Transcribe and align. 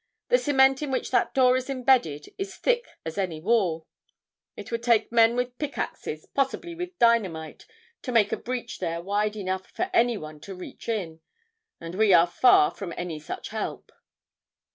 The 0.29 0.39
cement 0.39 0.81
in 0.81 0.89
which 0.89 1.11
that 1.11 1.35
door 1.35 1.55
is 1.55 1.69
embedded 1.69 2.33
is 2.39 2.55
thick 2.55 2.87
as 3.05 3.19
any 3.19 3.39
wall; 3.39 3.85
it 4.57 4.71
would 4.71 4.81
take 4.81 5.11
men 5.11 5.35
with 5.35 5.59
pickaxes, 5.59 6.25
possibly 6.25 6.73
with 6.73 6.97
dynamite, 6.97 7.67
to 8.01 8.11
make 8.11 8.31
a 8.31 8.37
breach 8.37 8.79
there 8.79 8.99
wide 8.99 9.35
enough 9.35 9.69
for 9.69 9.91
any 9.93 10.17
one 10.17 10.39
to 10.39 10.55
reach 10.55 10.89
in. 10.89 11.19
And 11.79 11.93
we 11.93 12.13
are 12.15 12.25
far 12.25 12.71
from 12.71 12.95
any 12.97 13.19
such 13.19 13.49
help." 13.49 13.91